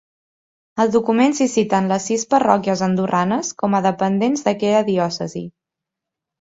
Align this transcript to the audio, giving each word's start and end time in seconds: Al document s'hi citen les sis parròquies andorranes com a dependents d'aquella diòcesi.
Al 0.83 0.93
document 0.95 1.35
s'hi 1.39 1.47
citen 1.55 1.91
les 1.91 2.07
sis 2.11 2.25
parròquies 2.35 2.83
andorranes 2.89 3.53
com 3.63 3.79
a 3.79 3.85
dependents 3.91 4.49
d'aquella 4.49 4.85
diòcesi. 4.93 5.47